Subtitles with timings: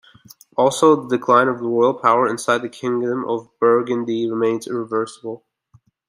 [0.57, 5.45] Also, the decline of royal power inside the kingdom of Burgundy remained irreversible.